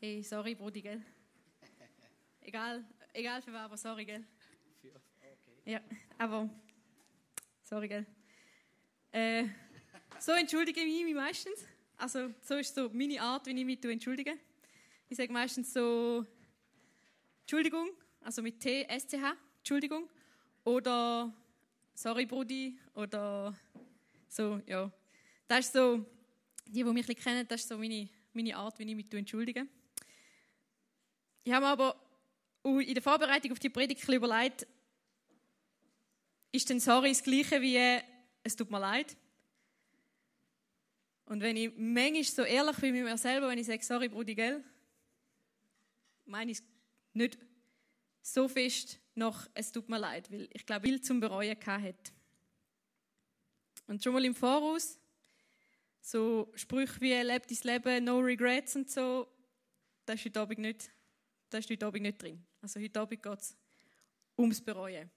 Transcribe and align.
Hey, 0.00 0.22
sorry, 0.22 0.54
Brudi, 0.54 0.80
gell? 0.80 1.02
Egal, 2.40 2.84
egal 3.12 3.42
für 3.42 3.52
was, 3.52 3.64
aber 3.64 3.76
sorry, 3.76 4.04
gell? 4.04 4.24
Ja, 5.64 5.80
aber 6.16 6.48
sorry, 7.64 7.88
gell? 7.88 8.06
Äh, 9.10 9.48
so 10.20 10.30
entschuldige 10.30 10.80
ich 10.82 11.02
mich 11.04 11.14
meistens. 11.16 11.66
Also, 11.96 12.32
so 12.42 12.54
ist 12.54 12.76
so 12.76 12.88
meine 12.90 13.20
Art, 13.20 13.46
wie 13.46 13.58
ich 13.58 13.64
mich 13.64 13.84
entschuldige. 13.84 14.38
Ich 15.08 15.16
sage 15.16 15.32
meistens 15.32 15.72
so 15.72 16.24
Entschuldigung, 17.40 17.90
also 18.20 18.40
mit 18.40 18.60
T, 18.60 18.84
S, 18.84 19.08
C, 19.08 19.20
H, 19.20 19.34
Entschuldigung. 19.58 20.08
Oder 20.62 21.34
sorry, 21.92 22.24
Brudi. 22.24 22.78
Oder 22.94 23.52
so, 24.28 24.62
ja. 24.64 24.92
Das 25.48 25.66
ist 25.66 25.72
so, 25.72 26.06
die, 26.66 26.72
die 26.72 26.84
mich 26.84 26.88
ein 26.88 26.94
bisschen 26.94 27.16
kennen, 27.16 27.48
das 27.48 27.62
ist 27.62 27.68
so 27.68 27.76
meine, 27.76 28.08
meine 28.32 28.56
Art, 28.56 28.78
wie 28.78 28.84
ich 28.84 28.94
mich 28.94 29.12
entschuldige. 29.12 29.66
Ich 31.48 31.54
habe 31.54 31.64
mir 31.64 31.70
aber 31.70 31.96
in 32.62 32.92
der 32.92 33.02
Vorbereitung 33.02 33.52
auf 33.52 33.58
die 33.58 33.70
Predigt 33.70 34.06
überlegt, 34.06 34.66
ist 36.52 36.68
denn 36.68 36.78
sorry 36.78 37.08
das 37.08 37.22
Gleiche 37.22 37.62
wie 37.62 38.02
es 38.42 38.54
tut 38.54 38.70
mir 38.70 38.78
leid? 38.78 39.16
Und 41.24 41.40
wenn 41.40 41.56
ich 41.56 41.72
manchmal 41.74 42.24
so 42.24 42.42
ehrlich 42.42 42.76
bin 42.76 42.92
mit 42.92 43.04
mir 43.04 43.16
selber, 43.16 43.48
wenn 43.48 43.56
ich 43.56 43.66
sage, 43.66 43.82
sorry, 43.82 44.10
Brudi, 44.10 44.34
gell, 44.34 44.62
meine 46.26 46.50
ich 46.50 46.58
nicht 47.14 47.38
so 48.20 48.46
fest 48.46 49.00
noch, 49.14 49.48
es 49.54 49.72
tut 49.72 49.88
mir 49.88 49.98
leid, 49.98 50.30
weil 50.30 50.50
ich 50.52 50.66
glaube, 50.66 50.86
viel 50.86 51.00
zum 51.00 51.18
Bereuen 51.18 51.56
hat. 51.66 52.12
Und 53.86 54.04
schon 54.04 54.12
mal 54.12 54.24
im 54.26 54.34
Voraus, 54.34 54.98
so 56.02 56.52
Sprüche 56.56 57.00
wie, 57.00 57.14
lebt 57.14 57.50
dein 57.50 57.72
Leben, 57.72 58.04
no 58.04 58.18
regrets 58.18 58.76
und 58.76 58.90
so, 58.90 59.26
das 60.04 60.16
ist 60.16 60.26
heute 60.26 60.40
Abend 60.40 60.58
nicht 60.58 60.90
das 61.50 61.64
ist 61.64 61.70
heute 61.70 61.86
Abend 61.86 62.02
nicht 62.02 62.20
drin. 62.20 62.44
Also 62.60 62.80
heute 62.80 63.00
Abend 63.00 63.22
geht 63.22 63.38
es 63.38 63.56
ums 64.36 64.60
Bereuen. 64.60 65.10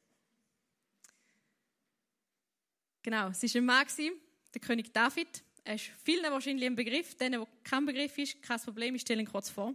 Genau, 3.04 3.30
es 3.30 3.44
war 3.44 3.62
ein 3.62 3.66
Mann, 3.66 3.88
der 4.54 4.62
König 4.62 4.94
David. 4.94 5.44
Er 5.64 5.76
ist 5.76 5.92
vielen 6.04 6.32
wahrscheinlich 6.32 6.66
ein 6.66 6.76
Begriff. 6.76 7.16
Denen, 7.16 7.42
wo 7.42 7.48
kein 7.64 7.86
Begriff 7.86 8.18
ist, 8.18 8.42
kein 8.42 8.60
Problem, 8.60 8.96
ich 8.96 9.02
stelle 9.02 9.22
ihn 9.22 9.28
kurz 9.28 9.50
vor. 9.50 9.74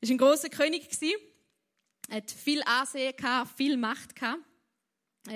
Er 0.00 0.08
war 0.08 0.14
ein 0.14 0.18
großer 0.18 0.48
König. 0.48 0.88
Er 2.08 2.16
hat 2.16 2.30
viel 2.30 2.62
Ansehen, 2.64 3.14
viel 3.56 3.76
Macht. 3.76 4.20
Er 4.20 4.38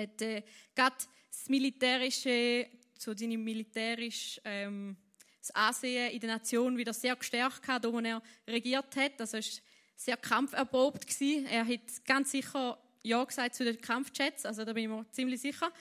hat 0.01 0.21
äh, 0.21 0.43
gerade 0.75 0.95
das 1.29 1.49
militärische, 1.49 2.67
so 2.97 3.15
seine 3.15 3.37
militärische 3.37 4.41
ähm, 4.43 4.97
das 5.39 5.51
Ansehen 5.51 6.11
in 6.11 6.19
der 6.19 6.31
Nation 6.31 6.77
wieder 6.77 6.93
sehr 6.93 7.15
gestärkt, 7.15 7.67
da 7.67 7.91
wo 7.91 7.99
er 7.99 8.21
regiert 8.47 8.95
hat. 8.95 9.19
Also 9.19 9.37
ist 9.37 9.61
sehr 9.99 10.15
kampferprobt 10.15 11.05
gewesen. 11.05 11.45
Er 11.47 11.67
hat 11.67 12.05
ganz 12.05 12.31
sicher 12.31 12.79
Ja 13.03 13.23
gesagt 13.23 13.53
zu 13.53 13.65
den 13.65 13.79
Kampfchats, 13.81 14.45
also 14.45 14.63
da 14.63 14.71
bin 14.71 14.83
ich 14.83 14.89
mir 14.89 15.05
ziemlich 15.11 15.41
sicher. 15.41 15.71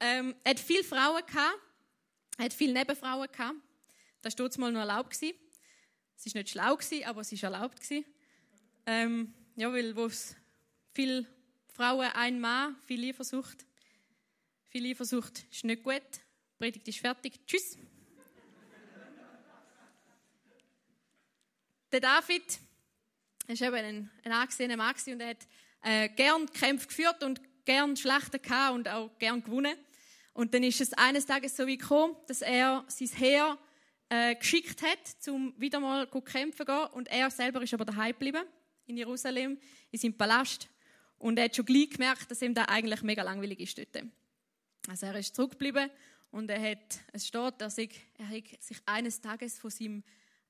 Ähm, 0.00 0.34
er 0.44 0.52
hat 0.52 0.60
viele 0.60 0.82
Frauen 0.82 1.22
gehabt, 1.26 1.58
er 2.38 2.46
hat 2.46 2.54
viele 2.54 2.72
Nebenfrauen 2.72 3.28
gehabt. 3.30 3.58
Das 4.22 4.38
war 4.38 4.50
mal 4.58 4.72
noch 4.72 4.80
erlaubt 4.80 5.10
gewesen. 5.10 5.36
Es 6.16 6.26
war 6.26 6.40
nicht 6.40 6.50
schlau 6.50 6.74
gewesen, 6.74 7.04
aber 7.04 7.20
es 7.20 7.32
war 7.32 7.52
erlaubt 7.52 7.80
gewesen. 7.80 8.04
Ähm, 8.86 9.34
ja, 9.56 9.70
weil 9.70 9.94
wo 9.94 10.06
es 10.06 10.36
viele 10.94 11.26
Frauen, 11.68 12.08
ein 12.14 12.40
Mann, 12.40 12.76
viel 12.86 13.10
Eifersucht. 13.10 13.66
Viel 14.68 14.90
Eifersucht 14.90 15.44
ist 15.50 15.64
nicht 15.64 15.82
gut. 15.82 16.00
Die 16.00 16.58
Predigt 16.58 16.88
ist 16.88 16.98
fertig. 16.98 17.38
Tschüss. 17.46 17.76
Der 21.92 22.00
David 22.00 22.58
er 23.50 23.72
war 23.72 23.78
eben 23.78 23.86
ein, 23.86 24.10
ein 24.24 24.32
angesehener 24.32 24.76
Mann 24.76 24.94
und 25.06 25.20
er 25.20 25.30
hat 25.30 25.48
äh, 25.82 26.08
gern 26.10 26.46
Kämpfe 26.52 26.86
geführt 26.86 27.22
und 27.24 27.40
gern 27.64 27.96
Schlachten 27.96 28.40
und 28.72 28.88
auch 28.88 29.10
gern 29.18 29.42
gewonnen. 29.42 29.74
Und 30.32 30.54
dann 30.54 30.62
ist 30.62 30.80
es 30.80 30.92
eines 30.92 31.26
Tages 31.26 31.56
so 31.56 31.66
wie 31.66 31.76
gekommen, 31.76 32.16
dass 32.28 32.42
er 32.42 32.84
sein 32.86 33.08
Heer 33.08 33.58
äh, 34.08 34.36
geschickt 34.36 34.82
hat, 34.82 35.28
um 35.28 35.52
wieder 35.58 35.80
mal 35.80 36.08
zu 36.08 36.20
kämpfen 36.20 36.64
gehen. 36.64 36.86
Und 36.92 37.08
er 37.08 37.30
selber 37.30 37.62
ist 37.62 37.74
aber 37.74 37.84
daheim 37.84 38.12
geblieben, 38.12 38.44
in 38.86 38.96
Jerusalem, 38.96 39.58
in 39.90 39.98
seinem 39.98 40.16
Palast. 40.16 40.68
Und 41.18 41.38
er 41.38 41.46
hat 41.46 41.56
schon 41.56 41.66
gleich 41.66 41.90
gemerkt, 41.90 42.30
dass 42.30 42.42
ihm 42.42 42.54
da 42.54 42.64
eigentlich 42.66 43.02
mega 43.02 43.22
langweilig 43.22 43.60
ist 43.60 43.78
dort. 43.78 44.06
Also 44.88 45.06
er 45.06 45.16
ist 45.16 45.34
zurückgeblieben 45.34 45.90
und 46.30 46.48
er 46.50 46.70
hat, 46.70 47.00
es 47.12 47.26
steht, 47.26 47.54
dass 47.58 47.76
er 47.76 47.88
sich 48.60 48.80
eines 48.86 49.20
Tages 49.20 49.58
von 49.58 49.70
seinem 49.70 50.02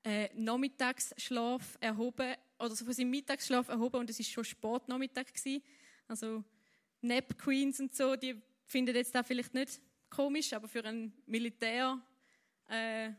äh, 0.03 0.29
Nachmittagsschlaf 0.33 1.77
erhoben 1.79 2.35
oder 2.59 2.75
so 2.75 2.85
von 2.85 2.93
seinem 2.93 3.11
Mittagsschlaf 3.11 3.69
erhoben 3.69 3.97
und 3.97 4.09
es 4.09 4.19
ist 4.19 4.31
schon 4.31 4.43
Sportnachmittag 4.43 5.33
gewesen. 5.33 5.63
Also 6.07 6.43
Nap 7.01 7.37
Queens 7.37 7.79
und 7.79 7.95
so, 7.95 8.15
die 8.15 8.41
finden 8.65 8.95
jetzt 8.95 9.13
da 9.13 9.23
vielleicht 9.23 9.53
nicht 9.53 9.81
komisch, 10.09 10.53
aber 10.53 10.67
für 10.67 10.83
einen 10.83 11.13
Militärregent 11.25 12.01
äh, 12.69 13.13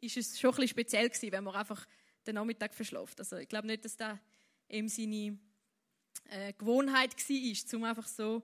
ist 0.00 0.16
es 0.16 0.38
schon 0.38 0.50
ein 0.50 0.56
bisschen 0.56 0.68
speziell 0.68 1.08
gewesen, 1.08 1.32
wenn 1.32 1.44
man 1.44 1.54
einfach 1.54 1.86
den 2.26 2.34
Nachmittag 2.34 2.74
verschlaft. 2.74 3.18
Also 3.18 3.36
ich 3.36 3.48
glaube 3.48 3.66
nicht, 3.66 3.84
dass 3.84 3.96
da 3.96 4.18
eben 4.68 4.88
seine 4.88 5.38
äh, 6.30 6.52
Gewohnheit 6.52 7.16
war, 7.16 7.78
um 7.78 7.84
einfach 7.84 8.06
so 8.06 8.42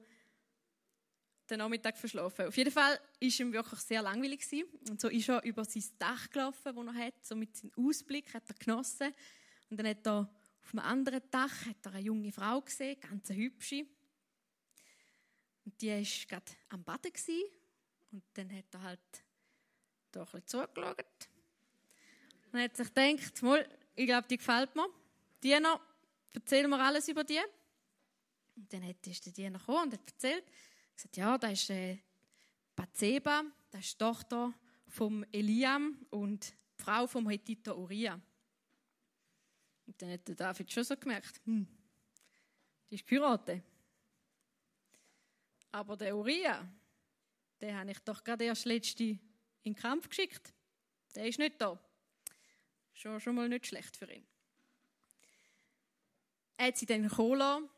den 1.51 1.59
Nachmittag 1.59 1.97
verschlafen. 1.99 2.47
Auf 2.47 2.57
jeden 2.57 2.71
Fall 2.71 2.95
war 2.95 3.01
ihm 3.21 3.53
wirklich 3.53 3.81
sehr 3.81 4.03
langweilig 4.03 4.41
gewesen. 4.41 4.69
und 4.89 5.01
so 5.01 5.09
ist 5.09 5.29
er 5.29 5.43
über 5.45 5.65
sein 5.65 5.85
Dach 5.99 6.31
gelaufen, 6.31 6.75
das 6.75 6.87
er 6.87 7.07
hat, 7.07 7.27
so 7.27 7.37
mit 7.37 7.57
seinem 7.57 7.73
Ausblick 7.77 8.33
hat 8.33 8.45
er 8.49 8.55
genossen 8.55 9.15
und 9.71 9.77
dann 9.77 9.89
hat 9.89 10.07
er 10.07 10.31
auf 10.63 10.73
einem 10.73 10.85
anderen 10.85 11.23
Dach 11.31 11.67
hat 11.67 11.85
er 11.85 11.93
eine 11.93 12.03
junge 12.03 12.33
Frau 12.33 12.61
gesehen, 12.61 12.99
ganz 13.01 13.29
hübsche 13.29 13.87
und 15.65 15.81
die 15.81 15.91
war 15.91 16.03
gerade 16.29 16.53
am 16.71 16.85
Baden 16.85 17.13
gewesen. 17.13 17.45
und 18.13 18.23
dann 18.35 18.57
hat 18.57 18.73
er 18.73 18.83
halt 18.83 19.01
da 20.13 20.21
ein 20.21 20.25
bisschen 20.27 20.47
zugeschaut 20.47 21.29
und 22.55 22.61
hat 22.61 22.77
sich 22.77 22.95
gedacht, 22.95 23.43
mal, 23.43 23.69
ich 23.97 24.07
glaube, 24.07 24.29
die 24.29 24.37
gefällt 24.37 24.77
mir. 24.77 24.87
Diener, 25.43 25.81
erzähl 26.33 26.69
mir 26.69 26.79
alles 26.79 27.09
über 27.09 27.25
die. 27.25 27.41
Und 28.57 28.73
dann 28.73 28.83
ist 28.85 29.27
der 29.27 29.33
Diener 29.33 29.59
gekommen 29.59 29.85
und 29.85 29.93
hat 29.95 30.07
erzählt, 30.07 30.45
gesagt, 30.97 31.17
ja, 31.17 31.39
da 31.39 31.49
ist 31.49 31.71
äh, 31.71 31.99
Bathseba, 32.75 33.45
das 33.71 33.85
ist 33.85 33.95
die 33.95 34.05
Tochter 34.05 34.53
vom 34.89 35.25
Eliam 35.33 36.07
und 36.11 36.55
die 36.79 36.83
Frau 36.83 37.07
vom 37.07 37.29
Hethiter 37.29 37.77
Uriah. 37.77 38.21
Und 39.87 40.01
dann 40.01 40.13
hat 40.13 40.27
der 40.29 40.35
David 40.35 40.73
schon 40.73 40.85
so 40.85 40.97
gemerkt, 40.97 41.41
hm, 41.45 41.67
die 42.91 42.95
ist 42.95 43.07
geheiratet. 43.07 43.63
Aber 45.73 45.97
der 45.97 46.17
Uriah, 46.17 46.67
den 47.61 47.77
habe 47.77 47.91
ich 47.91 47.99
doch 48.01 48.23
gerade 48.23 48.45
erst 48.45 48.65
letzte 48.65 49.05
in 49.05 49.21
den 49.65 49.75
Kampf 49.75 50.09
geschickt. 50.09 50.53
Der 51.15 51.27
ist 51.27 51.39
nicht 51.39 51.61
da. 51.61 51.79
Schon, 52.93 53.21
schon 53.21 53.35
mal 53.35 53.49
nicht 53.49 53.67
schlecht 53.67 53.97
für 53.97 54.11
ihn. 54.13 54.27
Er 56.57 56.69
hat 56.69 56.77
sie 56.77 56.87
dann 56.87 57.09
geholt 57.09 57.69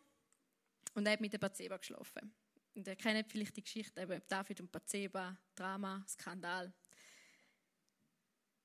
und 0.94 1.06
er 1.06 1.12
hat 1.12 1.20
mit 1.20 1.32
der 1.32 1.38
Bathseba 1.38 1.78
geschlafen. 1.78 2.32
Und 2.76 2.86
ihr 2.86 2.94
kennt 2.94 3.32
vielleicht 3.32 3.56
die 3.56 3.62
Geschichte 3.62 4.02
eben 4.02 4.20
David 4.28 4.60
und 4.60 4.70
Bathseba, 4.70 5.34
Drama, 5.54 6.04
Skandal. 6.06 6.66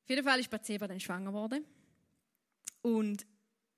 Auf 0.03 0.09
jeden 0.09 0.23
Fall 0.23 0.39
ist 0.41 0.49
Bathseba 0.49 0.85
dann 0.85 0.99
schwanger 0.99 1.31
geworden. 1.31 1.65
Und 2.81 3.25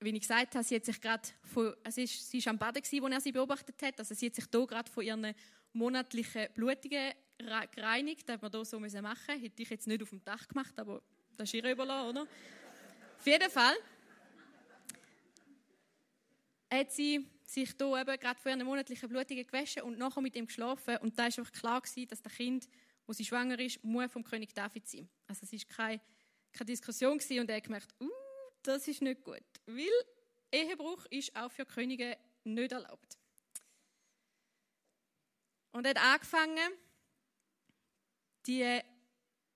wie 0.00 0.10
ich 0.10 0.20
gesagt 0.20 0.56
habe, 0.56 0.64
sie 0.64 0.74
hat 0.74 0.84
sich 0.84 1.00
gerade 1.00 1.28
von, 1.44 1.72
also 1.84 2.00
ist, 2.00 2.30
sie 2.30 2.44
war 2.44 2.50
am 2.50 2.58
Baden, 2.58 2.82
wo 3.00 3.06
er 3.06 3.20
sie 3.20 3.30
beobachtet 3.30 3.80
hat. 3.80 3.98
Also 4.00 4.12
sie 4.14 4.26
hat 4.26 4.34
sich 4.34 4.46
hier 4.50 4.66
gerade 4.66 4.90
von 4.90 5.04
ihren 5.04 5.34
monatlichen 5.72 6.48
Blutungen 6.52 7.12
gereinigt. 7.38 8.28
Das 8.28 8.34
hat 8.34 8.42
man 8.42 8.50
hier 8.50 8.64
so 8.64 8.80
machen 8.80 8.90
müssen. 9.00 9.40
Hätte 9.40 9.62
ich 9.62 9.70
jetzt 9.70 9.86
nicht 9.86 10.02
auf 10.02 10.10
dem 10.10 10.24
Dach 10.24 10.48
gemacht, 10.48 10.76
aber 10.78 11.00
das 11.36 11.48
ist 11.48 11.54
ihr 11.54 11.70
überlassen, 11.70 12.08
oder? 12.08 12.22
auf 12.22 13.26
jeden 13.26 13.50
Fall 13.50 13.76
hat 16.72 16.92
sie 16.92 17.26
sich 17.44 17.74
hier 17.76 18.00
eben 18.00 18.18
gerade 18.18 18.40
vor 18.40 18.50
ihren 18.50 18.64
monatlichen 18.64 19.08
Blutungen 19.08 19.46
gewaschen 19.46 19.82
und 19.82 19.98
nachher 19.98 20.20
mit 20.20 20.34
ihm 20.34 20.46
geschlafen. 20.46 20.96
Und 20.98 21.18
da 21.18 21.24
war 21.24 21.26
einfach 21.26 21.52
klar, 21.52 21.80
gewesen, 21.80 22.08
dass 22.08 22.22
das 22.22 22.32
Kind, 22.32 22.68
wo 23.06 23.12
sie 23.12 23.24
schwanger 23.24 23.58
ist, 23.58 23.82
muss 23.84 24.10
vom 24.10 24.24
König 24.24 24.54
David 24.54 24.88
sein. 24.88 25.08
Also 25.26 25.44
es 25.44 25.52
war 25.52 25.76
keine, 25.76 26.00
keine 26.52 26.66
Diskussion 26.66 27.18
gewesen 27.18 27.40
und 27.40 27.50
er 27.50 27.56
hat 27.56 27.64
gemerkt, 27.64 27.94
uh, 28.00 28.10
das 28.62 28.88
ist 28.88 29.02
nicht 29.02 29.22
gut. 29.22 29.42
Weil 29.66 29.90
Ehebruch 30.50 31.04
ist 31.06 31.34
auch 31.36 31.50
für 31.50 31.66
Könige 31.66 32.16
nicht 32.44 32.72
erlaubt. 32.72 33.18
Und 35.72 35.84
er 35.84 35.90
hat 35.90 36.02
angefangen, 36.02 36.72
die 38.46 38.80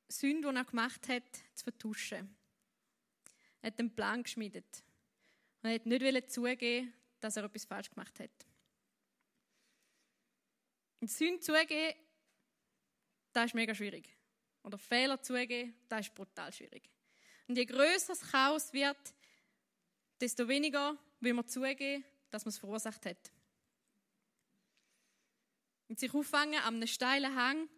Sünde, 0.09 0.51
die 0.51 0.57
er 0.57 0.65
gemacht 0.65 1.09
hat, 1.09 1.37
zu 1.55 1.65
vertuschen. 1.65 2.37
Er 3.63 3.69
hat 3.69 3.79
einen 3.79 3.95
Plan 3.95 4.23
geschmiedet. 4.23 4.85
Er 5.63 5.75
hat 5.75 5.87
nicht 5.87 6.31
zugeben, 6.33 6.93
dass 7.21 7.37
er 7.37 7.45
etwas 7.45 7.65
falsch 7.65 7.91
gemacht 7.91 8.19
hat. 8.21 8.47
Und 11.01 11.11
Sünde 11.11 11.41
zugeben, 11.41 11.95
das 13.33 13.47
ist 13.47 13.55
mega 13.55 13.75
schwierig. 13.75 14.17
Oder 14.63 14.79
Fehler 14.79 15.23
zugeben, 15.23 15.75
das 15.89 16.07
ist 16.07 16.15
brutal 16.15 16.53
schwierig. 16.53 16.91
Und 17.47 17.57
je 17.57 17.65
größer 17.65 18.09
das 18.09 18.21
Chaos 18.21 18.73
wird, 18.73 19.15
desto 20.21 20.47
weniger 20.49 20.97
will 21.21 21.35
man 21.35 21.47
zugeben, 21.47 22.05
dass 22.31 22.45
man 22.45 22.51
es 22.51 22.59
verursacht 22.59 23.07
hat. 23.07 23.33
Und 25.89 25.99
sich 25.99 26.13
auffangen 26.13 26.61
an 26.61 26.75
einem 26.75 26.87
steilen 26.87 27.35
Hang, 27.35 27.69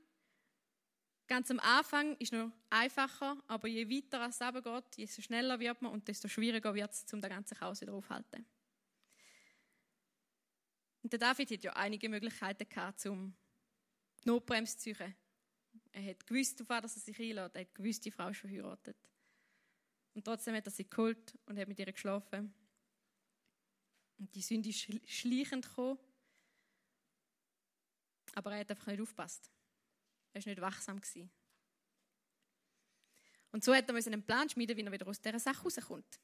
ganz 1.28 1.50
am 1.50 1.60
Anfang 1.60 2.16
ist 2.16 2.32
noch 2.32 2.50
einfacher, 2.70 3.40
aber 3.46 3.68
je 3.68 3.88
weiter 3.88 4.26
es 4.28 4.40
geht, 4.40 4.98
desto 4.98 5.22
schneller 5.22 5.60
wird 5.60 5.80
man 5.80 5.92
und 5.92 6.08
desto 6.08 6.26
schwieriger 6.26 6.74
wird 6.74 6.90
es, 6.90 7.12
um 7.12 7.20
das 7.20 7.30
ganze 7.30 7.54
Chaos 7.54 7.80
wieder 7.80 7.92
aufzuhalten. 7.92 8.44
Und 11.10 11.20
der 11.20 11.28
David 11.28 11.50
hat 11.50 11.64
ja 11.64 11.72
einige 11.72 12.08
Möglichkeiten 12.08 12.68
gehabt, 12.68 13.04
um 13.06 13.34
die 14.22 14.28
Notbremse 14.28 14.78
zu 14.78 14.94
ziehen. 14.94 15.16
Er 15.90 16.04
hat 16.04 16.24
gewusst, 16.24 16.62
auf 16.62 16.68
was 16.68 16.94
er 16.94 17.00
sich 17.00 17.18
einlädt. 17.18 17.52
Er 17.52 17.62
hat 17.62 17.74
gewusst, 17.74 18.04
die 18.04 18.12
Frau 18.12 18.28
ist 18.28 18.38
verheiratet. 18.38 18.96
Und 20.14 20.24
trotzdem 20.24 20.54
hat 20.54 20.66
er 20.66 20.70
sie 20.70 20.88
geholt 20.88 21.36
und 21.46 21.58
hat 21.58 21.66
mit 21.66 21.80
ihr 21.80 21.90
geschlafen. 21.90 22.54
Und 24.18 24.32
die 24.32 24.40
Sünde 24.40 24.68
ist 24.68 24.86
schleichend 25.10 25.66
gekommen. 25.66 25.98
Aber 28.34 28.52
er 28.52 28.60
hat 28.60 28.70
einfach 28.70 28.86
nicht 28.86 29.00
aufgepasst. 29.00 29.50
Er 30.32 30.46
war 30.46 30.48
nicht 30.48 30.60
wachsam. 30.60 31.00
Gewesen. 31.00 31.28
Und 33.50 33.64
so 33.64 33.74
hat 33.74 33.88
er 33.88 33.96
einen 33.96 34.24
Plan 34.24 34.48
schmieden, 34.48 34.76
wie 34.76 34.84
er 34.84 34.92
wieder 34.92 35.08
aus 35.08 35.20
dieser 35.20 35.40
Sache 35.40 35.64
rauskommt. 35.64 36.20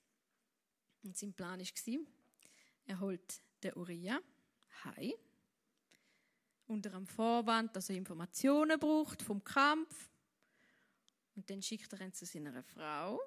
Und 1.02 1.16
sein 1.16 1.34
Plan 1.34 1.58
war, 1.58 1.98
er 2.84 3.00
holt 3.00 3.42
den 3.64 3.74
Uriah 3.74 4.22
heim, 4.84 5.14
unter 6.66 6.90
dem 6.90 7.06
Vorwand, 7.06 7.74
dass 7.76 7.90
er 7.90 7.96
Informationen 7.96 8.78
braucht 8.78 9.22
vom 9.22 9.42
Kampf. 9.42 10.10
Und 11.34 11.48
dann 11.48 11.62
schickt 11.62 11.92
er 11.92 12.00
ihn 12.00 12.12
zu 12.12 12.24
seiner 12.24 12.62
Frau. 12.62 13.20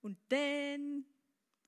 Und 0.00 0.18
dann 0.28 1.04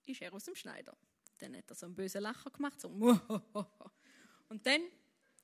ist 0.07 0.23
er 0.23 0.33
aus 0.33 0.45
dem 0.45 0.55
Schneider. 0.55 0.97
Dann 1.39 1.57
hat 1.57 1.69
er 1.69 1.75
so 1.75 1.87
einen 1.87 1.95
bösen 1.95 2.23
Lacher 2.23 2.51
gemacht, 2.51 2.81
so 2.81 2.89
Und 4.49 4.67
dann 4.67 4.83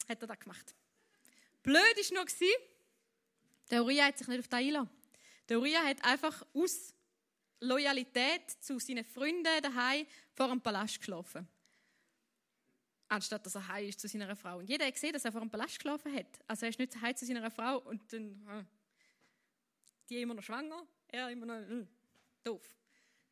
hat 0.08 0.22
er 0.22 0.26
das 0.26 0.40
gemacht. 0.40 0.74
Blöd 1.62 1.76
war 1.76 2.24
noch, 2.24 2.30
der 3.70 3.84
Uriah 3.84 4.06
hat 4.06 4.18
sich 4.18 4.26
nicht 4.28 4.40
auf 4.40 4.48
das 4.48 4.58
eingelassen. 4.58 4.90
Der 5.48 5.58
Uriah 5.58 5.84
hat 5.84 6.04
einfach 6.04 6.46
aus 6.54 6.94
Loyalität 7.60 8.50
zu 8.60 8.78
seinen 8.78 9.04
Freunden 9.04 9.62
daheim 9.62 10.06
vor 10.32 10.48
dem 10.48 10.60
Palast 10.60 10.98
geschlafen. 10.98 11.46
Anstatt 13.10 13.44
dass 13.44 13.56
er 13.56 13.66
heim 13.66 13.88
ist 13.88 13.98
zu 13.98 14.06
seiner 14.06 14.36
Frau. 14.36 14.58
Und 14.58 14.68
jeder 14.68 14.86
hat 14.86 14.94
gesehen, 14.94 15.12
dass 15.12 15.24
er 15.24 15.32
vor 15.32 15.40
dem 15.40 15.50
Palast 15.50 15.74
geschlafen 15.74 16.14
hat. 16.14 16.28
Also 16.46 16.66
er 16.66 16.70
ist 16.70 16.78
nicht 16.78 17.00
heim 17.00 17.16
zu 17.16 17.26
seiner 17.26 17.50
Frau 17.50 17.78
und 17.78 18.00
dann, 18.12 18.40
hm, 18.46 18.66
die 20.08 20.22
immer 20.22 20.34
noch 20.34 20.44
schwanger, 20.44 20.86
er 21.08 21.28
immer 21.28 21.44
noch, 21.44 21.56
hm, 21.56 21.88
doof. 22.44 22.62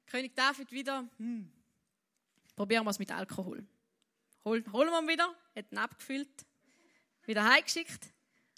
König 0.04 0.34
David 0.34 0.72
wieder, 0.72 1.08
hm, 1.18 1.48
probieren 2.56 2.84
wir 2.84 2.90
es 2.90 2.98
mit 2.98 3.12
Alkohol. 3.12 3.64
Hol, 4.44 4.64
holen 4.72 4.90
wir 4.90 5.00
ihn 5.00 5.08
wieder, 5.08 5.32
hat 5.54 5.70
ihn 5.70 5.78
abgefüllt, 5.78 6.44
wieder 7.24 7.48
heimgeschickt. 7.48 8.12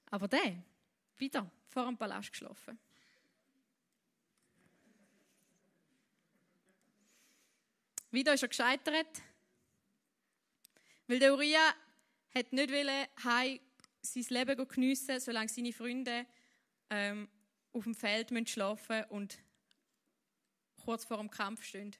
Aber 0.06 0.26
der, 0.26 0.56
wieder 1.18 1.50
vor 1.68 1.84
dem 1.84 1.98
Palast 1.98 2.32
geschlafen. 2.32 2.78
Wieder 8.10 8.32
ist 8.32 8.42
er 8.42 8.48
gescheitert, 8.48 9.20
weil 11.10 11.18
der 11.18 11.32
Uriah 11.32 11.74
hat 12.36 12.52
nicht 12.52 12.70
heim 13.24 13.58
sein 14.00 14.24
Leben 14.28 14.68
geniessen, 14.68 15.18
solange 15.18 15.48
seine 15.48 15.72
Freunde 15.72 16.24
ähm, 16.88 17.28
auf 17.72 17.82
dem 17.82 17.96
Feld 17.96 18.48
schlafen 18.48 18.96
müssen 18.96 19.10
und 19.10 19.38
kurz 20.76 21.04
vor 21.04 21.16
dem 21.16 21.28
Kampf 21.28 21.64
stehen. 21.64 21.96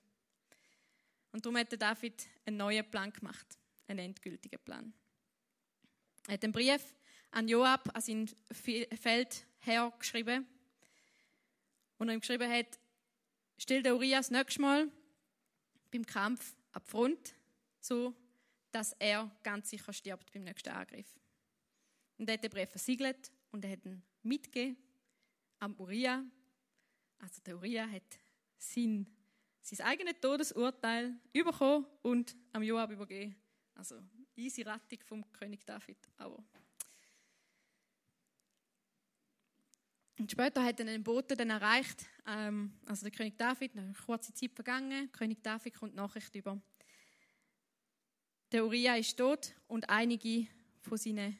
Und 1.33 1.45
darum 1.45 1.59
hat 1.59 1.73
David 1.83 2.25
einen 2.47 2.59
neuen 2.59 2.89
Plan 2.89 3.13
gemacht, 3.13 3.59
einen 3.89 3.99
endgültigen 3.99 4.61
Plan. 4.61 4.93
Er 6.29 6.35
hat 6.35 6.45
einen 6.45 6.53
Brief 6.53 6.95
an 7.33 7.49
Joab, 7.49 7.91
an 7.93 8.03
sein 8.03 8.31
Feldherr, 8.53 9.93
geschrieben. 9.99 10.47
Und 11.99 12.09
er 12.09 12.15
ihm 12.15 12.21
geschrieben 12.21 12.49
hat, 12.49 12.79
stell 13.59 13.83
den 13.83 13.95
Urias 13.95 14.31
nächstes 14.31 14.61
Mal 14.61 14.89
beim 15.91 16.07
Kampf 16.07 16.55
ab 16.71 16.89
Front, 16.89 17.35
so 17.81 18.15
dass 18.73 18.93
er 18.99 19.31
ganz 19.43 19.71
sicher 19.71 19.93
stirbt 19.93 20.33
beim 20.33 20.45
nächsten 20.45 20.71
Angriff. 20.71 21.19
Und 22.19 22.29
er 22.29 22.35
hat 22.35 22.45
den 22.45 22.51
Brief 22.51 22.71
versiegelt 22.71 23.31
und 23.51 23.65
er 23.65 23.73
hat 23.73 23.85
ihn 23.85 24.03
mitgegeben 24.23 24.77
am 25.59 25.75
Uriah. 25.79 26.25
Also 27.19 27.41
der 27.43 27.57
Uriah 27.57 27.89
hat 27.91 28.19
sein, 28.59 29.07
sein 29.61 29.87
eigenes 29.87 30.21
Todesurteil 30.21 31.15
bekommen 31.33 31.87
und 32.03 32.37
am 32.53 32.63
Joab 32.63 32.91
übergeben. 32.91 33.37
Also 33.75 34.03
easy 34.37 34.63
Rettung 34.63 35.01
vom 35.05 35.33
König 35.33 35.65
David. 35.65 35.99
Aber 36.17 36.43
Und 40.21 40.31
später 40.31 40.63
hat 40.63 40.79
er 40.79 40.87
einen 40.87 41.03
Boten 41.03 41.35
dann 41.39 41.49
erreicht, 41.49 42.05
ähm, 42.27 42.75
also 42.85 43.07
der 43.07 43.11
König 43.11 43.39
David, 43.39 43.75
eine 43.75 43.95
kurze 43.95 44.35
Zeit 44.35 44.53
vergangen, 44.53 45.11
König 45.13 45.43
David 45.43 45.73
kommt 45.73 45.95
Nachricht 45.95 46.35
über. 46.35 46.61
Der 48.53 48.65
Uriah 48.65 48.97
ist 48.97 49.17
tot 49.17 49.55
und 49.69 49.89
einige 49.89 50.49
von 50.81 50.99
seinen 50.99 51.39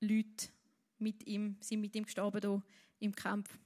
Leuten 0.00 0.48
mit 0.98 1.26
ihm, 1.26 1.56
sind 1.60 1.80
mit 1.80 1.94
ihm 1.96 2.04
gestorben 2.04 2.40
hier 2.40 2.62
im 3.00 3.14
Kampf. 3.14 3.58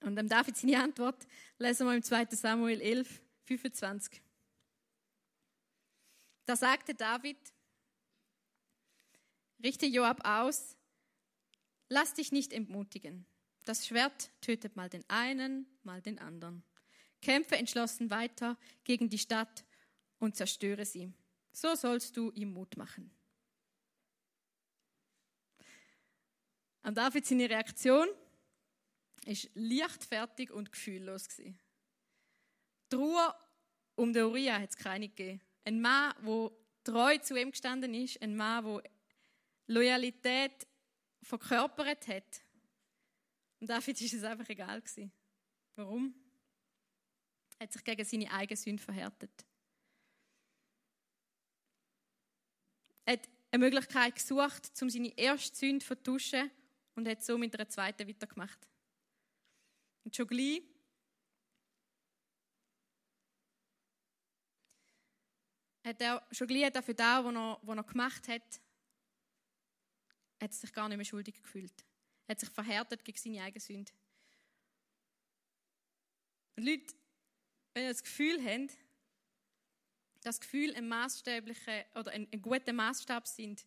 Und 0.00 0.16
dem 0.16 0.28
David 0.28 0.56
seine 0.56 0.82
Antwort 0.82 1.26
lesen 1.58 1.86
wir 1.86 1.94
im 1.94 2.02
2. 2.02 2.26
Samuel 2.30 2.80
11, 2.80 3.22
25. 3.44 4.20
Da 6.44 6.56
sagte 6.56 6.94
David, 6.94 7.38
richte 9.62 9.86
Joab 9.86 10.20
aus, 10.24 10.76
Lass 11.88 12.14
dich 12.14 12.32
nicht 12.32 12.52
entmutigen. 12.52 13.26
Das 13.64 13.86
Schwert 13.86 14.30
tötet 14.40 14.76
mal 14.76 14.88
den 14.88 15.08
einen, 15.08 15.66
mal 15.82 16.02
den 16.02 16.18
anderen. 16.18 16.64
Kämpfe 17.22 17.56
entschlossen 17.56 18.10
weiter 18.10 18.58
gegen 18.84 19.08
die 19.08 19.18
Stadt 19.18 19.64
und 20.18 20.36
zerstöre 20.36 20.84
sie. 20.84 21.12
So 21.56 21.74
sollst 21.74 22.14
du 22.18 22.30
ihm 22.32 22.52
Mut 22.52 22.76
machen. 22.76 23.10
An 26.82 26.94
David 26.94 27.24
seine 27.24 27.48
Reaktion 27.48 28.08
ist 29.24 29.48
leichtfertig 29.54 30.50
und 30.50 30.70
gefühllos 30.70 31.26
gewesen. 31.26 31.58
Die 32.92 32.96
Ruhe 32.96 33.34
um 33.94 34.12
den 34.12 34.24
Uriah 34.24 34.60
hat 34.60 34.68
es 34.68 34.76
keine 34.76 35.08
gegeben. 35.08 35.40
Ein 35.64 35.80
Mann, 35.80 36.14
der 36.26 36.50
treu 36.84 37.16
zu 37.18 37.40
ihm 37.40 37.52
gestanden 37.52 37.94
ist, 37.94 38.20
ein 38.20 38.36
Mann, 38.36 38.62
der 38.66 38.82
Loyalität 39.66 40.66
verkörpert 41.22 42.06
hat. 42.06 42.42
Und 43.60 43.70
David 43.70 43.98
ist 43.98 44.12
es 44.12 44.24
einfach 44.24 44.48
egal. 44.50 44.82
Warum? 45.74 46.14
Er 47.58 47.64
hat 47.64 47.72
sich 47.72 47.82
gegen 47.82 48.04
seine 48.04 48.30
eigene 48.30 48.58
Sünde 48.58 48.82
verhärtet. 48.82 49.46
Hat 53.06 53.28
eine 53.50 53.64
Möglichkeit 53.64 54.16
gesucht, 54.16 54.70
um 54.82 54.90
seine 54.90 55.16
erste 55.16 55.56
Sünde 55.56 55.80
zu 55.80 55.86
vertuschen 55.86 56.50
und 56.94 57.08
hat 57.08 57.22
so 57.22 57.38
mit 57.38 57.54
einer 57.54 57.68
zweiten 57.68 58.08
weitergemacht. 58.08 58.68
Und 60.04 60.14
schon 60.14 60.26
gleich 60.26 60.62
hat 65.84 66.00
er, 66.00 66.26
schon 66.32 66.46
gleich 66.48 66.64
hat 66.64 66.76
er 66.76 66.82
für 66.82 66.94
das, 66.94 67.24
was 67.24 67.34
er, 67.34 67.60
was 67.62 67.76
er 67.76 67.84
gemacht 67.84 68.28
hat, 68.28 68.60
hat 70.40 70.52
sich 70.52 70.72
gar 70.72 70.88
nicht 70.88 70.96
mehr 70.96 71.04
schuldig 71.04 71.40
gefühlt. 71.40 71.84
Er 72.26 72.32
hat 72.32 72.40
sich 72.40 72.50
verhärtet 72.50 73.04
gegen 73.04 73.18
seine 73.18 73.42
eigene 73.42 73.60
Sünde. 73.60 73.92
Und 76.56 76.64
Leute, 76.64 76.94
wenn 77.74 77.84
ihr 77.84 77.90
das 77.90 78.02
Gefühl 78.02 78.42
habt, 78.42 78.76
das 80.26 80.40
Gefühl 80.40 80.74
ein 80.74 80.88
maßstäblichen 80.88 81.84
oder 81.94 82.10
ein, 82.10 82.26
ein 82.32 82.42
guter 82.42 82.72
Maßstab 82.72 83.28
sind 83.28 83.64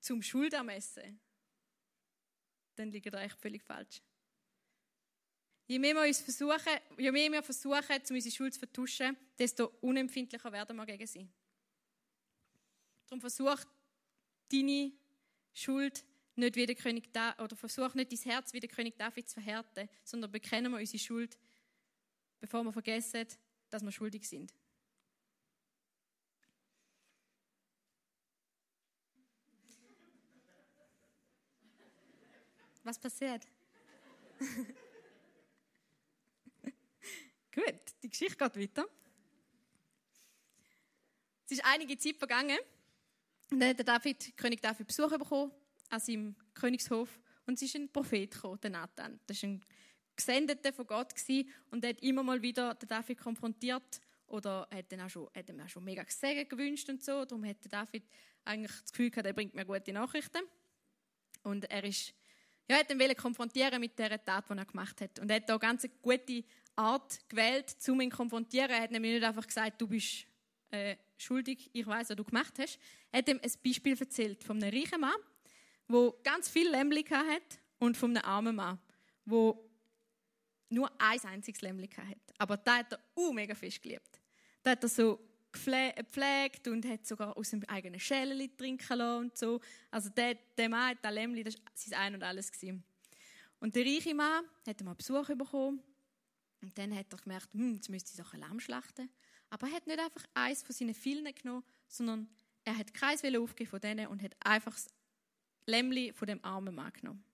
zum 0.00 0.22
Schuldermessen, 0.22 1.20
dann 2.76 2.90
liegt 2.90 3.04
ihr 3.04 3.12
echt 3.12 3.38
völlig 3.38 3.62
falsch. 3.62 4.00
Je 5.66 5.78
mehr 5.78 5.94
wir 5.94 6.06
uns 6.06 6.22
versuchen, 6.22 6.80
je 6.96 7.12
mehr 7.12 7.30
wir 7.30 7.42
versuchen, 7.42 8.00
um 8.08 8.16
unsere 8.16 8.34
Schuld 8.34 8.54
zu 8.54 8.60
vertuschen, 8.60 9.18
desto 9.38 9.66
unempfindlicher 9.82 10.50
werden 10.50 10.76
wir 10.76 10.86
gegen 10.86 11.06
sie. 11.06 11.28
Darum 13.06 13.20
versucht 13.20 13.68
deine 14.50 14.92
Schuld 15.52 16.06
nicht 16.36 16.56
wie 16.56 16.74
König 16.74 17.12
da 17.12 17.36
oder 17.38 17.54
versuch 17.54 17.92
nicht 17.92 18.12
dein 18.12 18.32
Herz 18.32 18.54
wie 18.54 18.60
der 18.60 18.70
König 18.70 18.96
David 18.96 19.28
zu 19.28 19.34
verhärten, 19.34 19.90
sondern 20.04 20.32
bekennen 20.32 20.72
wir 20.72 20.78
unsere 20.78 20.98
Schuld, 20.98 21.36
bevor 22.40 22.64
wir 22.64 22.72
vergessen, 22.72 23.26
dass 23.70 23.82
wir 23.82 23.92
schuldig 23.92 24.28
sind. 24.28 24.52
Was 32.84 32.98
passiert? 32.98 33.46
Gut, 37.54 37.80
die 38.02 38.08
Geschichte 38.08 38.36
geht 38.36 38.56
weiter. 38.56 38.88
Es 41.44 41.52
ist 41.52 41.64
einige 41.64 41.98
Zeit 41.98 42.16
vergangen 42.16 42.58
und 43.50 43.60
dann 43.60 43.70
hat 43.70 43.86
David, 43.86 44.36
König 44.36 44.62
David 44.62 44.86
Besuch 44.86 45.10
bekommen 45.10 45.52
an 45.90 46.00
seinem 46.00 46.36
Königshof 46.54 47.18
und 47.46 47.54
es 47.54 47.62
ist 47.62 47.76
ein 47.76 47.90
Prophet 47.90 48.30
gekommen, 48.30 48.60
der 48.60 48.70
Nathan. 48.70 49.18
Das 49.26 49.42
war 49.42 49.50
ein 49.50 49.64
Gesendeter 50.18 50.72
von 50.72 50.86
Gott 50.86 51.14
gewesen, 51.14 51.48
und 51.70 51.84
hat 51.84 52.00
immer 52.02 52.22
mal 52.22 52.42
wieder 52.42 52.74
den 52.74 52.88
David 52.88 53.18
konfrontiert 53.18 54.00
oder 54.26 54.68
hat, 54.70 54.92
dann 54.92 55.00
auch 55.00 55.08
schon, 55.08 55.28
hat 55.34 55.48
ihm 55.48 55.60
auch 55.60 55.68
schon 55.68 55.84
mega 55.84 56.04
Segen 56.06 56.48
gewünscht 56.48 56.88
und 56.88 57.02
so. 57.02 57.24
Darum 57.24 57.44
hat 57.44 57.56
David 57.70 58.04
eigentlich 58.44 58.80
das 58.82 58.92
Gefühl 58.92 59.10
gehabt, 59.10 59.26
er 59.26 59.32
bringt 59.32 59.54
mir 59.54 59.64
gute 59.64 59.92
Nachrichten. 59.92 60.42
Und 61.42 61.70
er 61.70 61.84
ist, 61.84 62.12
ja, 62.68 62.78
hat 62.78 62.90
ihn 62.90 63.16
konfrontieren 63.16 63.80
mit 63.80 63.98
der 63.98 64.22
Tat, 64.22 64.44
die 64.50 64.56
er 64.56 64.64
gemacht 64.64 65.00
hat. 65.00 65.18
Und 65.18 65.30
er 65.30 65.36
hat 65.36 65.48
da 65.48 65.54
eine 65.54 65.60
ganz 65.60 65.86
gute 66.02 66.44
Art 66.76 67.18
gewählt, 67.28 67.76
um 67.88 68.00
ihn 68.00 68.10
zu 68.10 68.16
konfrontieren. 68.16 68.70
Er 68.70 68.82
hat 68.82 68.90
nämlich 68.90 69.14
nicht 69.14 69.24
einfach 69.24 69.46
gesagt, 69.46 69.80
du 69.80 69.86
bist 69.86 70.26
äh, 70.70 70.96
schuldig, 71.16 71.70
ich 71.72 71.86
weiß, 71.86 72.10
was 72.10 72.16
du 72.16 72.24
gemacht 72.24 72.58
hast. 72.58 72.78
Er 73.10 73.18
hat 73.18 73.28
ihm 73.28 73.40
ein 73.42 73.52
Beispiel 73.64 73.98
erzählt 73.98 74.44
von 74.44 74.62
einem 74.62 74.74
reichen 74.74 75.00
Mann, 75.00 75.16
der 75.88 76.12
ganz 76.22 76.48
viel 76.48 76.68
Lämmli 76.68 77.02
hat 77.04 77.60
und 77.78 77.96
von 77.96 78.16
einem 78.16 78.24
armen 78.24 78.56
Mann, 78.56 78.78
der 79.24 79.54
nur 80.70 80.90
ein 81.00 81.20
einziges 81.24 81.60
Lämmli 81.62 81.88
hat. 81.88 82.18
Aber 82.38 82.56
da 82.56 82.78
hat 82.78 82.92
er 82.92 83.00
uh, 83.16 83.32
mega 83.32 83.54
fest 83.54 83.82
geliebt. 83.82 84.20
Da 84.62 84.72
hat 84.72 84.82
er 84.82 84.88
so 84.88 85.18
gepflegt 85.50 86.68
und 86.68 86.84
hat 86.86 87.06
sogar 87.06 87.36
aus 87.36 87.50
dem 87.50 87.64
eigenen 87.64 88.00
Schälchen 88.00 88.56
trinken 88.56 88.98
lassen 88.98 89.24
und 89.24 89.36
so. 89.36 89.60
Also 89.90 90.10
der, 90.10 90.34
der 90.56 90.68
Mann, 90.68 90.96
der 91.02 91.10
Lämmli, 91.10 91.42
das 91.42 91.56
war 91.56 91.62
sein 91.74 91.98
Ein 91.98 92.14
und 92.14 92.22
Alles. 92.22 92.52
Gewesen. 92.52 92.84
Und 93.60 93.74
der 93.74 93.84
reiche 93.84 94.14
Mann 94.14 94.44
hat 94.66 94.82
mal 94.82 94.94
Besuch 94.94 95.26
bekommen 95.28 95.82
und 96.60 96.76
dann 96.76 96.94
hat 96.94 97.12
er 97.12 97.18
gemerkt, 97.18 97.52
hm, 97.54 97.74
jetzt 97.74 97.88
müsste 97.88 98.10
ich 98.10 98.16
so 98.16 98.30
ein 98.32 98.40
Lamm 98.40 98.60
schlachten. 98.60 99.08
Aber 99.50 99.66
er 99.66 99.74
hat 99.74 99.86
nicht 99.86 99.98
einfach 99.98 100.24
eins 100.34 100.62
von 100.62 100.74
seinen 100.74 100.94
vielen 100.94 101.34
genommen, 101.34 101.64
sondern 101.88 102.28
er 102.64 102.76
hat 102.76 102.92
keins 102.92 103.24
aufgeben 103.24 103.70
von 103.70 103.80
denen 103.80 104.06
und 104.08 104.22
hat 104.22 104.36
einfach 104.40 104.74
das 104.74 104.88
Lämmli 105.66 106.12
von 106.12 106.28
dem 106.28 106.44
armen 106.44 106.74
Mann 106.74 106.92
genommen. 106.92 107.24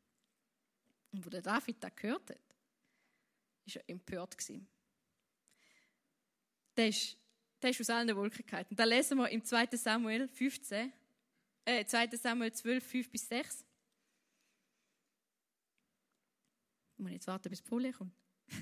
Und 1.13 1.25
wo 1.25 1.31
der 1.31 1.43
David 1.43 1.77
das 1.81 1.95
gehört 1.97 2.31
hat, 2.31 2.39
war 3.67 3.83
er 3.83 3.91
empört. 3.91 4.37
Der 6.77 6.89
ist, 6.89 7.17
der 7.63 7.71
ist 7.71 7.81
aus 7.81 7.91
allen 7.91 8.15
Wolken 8.17 8.45
gefallen. 8.45 8.67
Und 8.71 8.79
da 8.79 8.85
lesen 8.85 9.19
wir 9.19 9.29
im 9.31 9.45
2. 9.45 9.69
Samuel 9.77 10.29
15, 10.29 10.93
äh, 11.65 11.85
2. 11.85 12.17
Samuel 12.17 12.53
12, 12.53 12.85
5 12.85 13.11
bis 13.11 13.29
6. 13.29 13.65
Ich 16.97 17.03
muss 17.03 17.13
jetzt 17.13 17.27
warten, 17.27 17.49
bis 17.49 17.63
die 17.63 17.69
Folie 17.69 17.93
kommt. 17.93 18.15